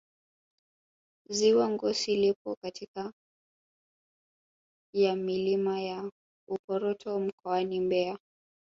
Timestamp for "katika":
2.63-3.13